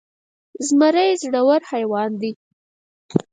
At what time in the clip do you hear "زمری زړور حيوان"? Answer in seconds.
0.67-2.11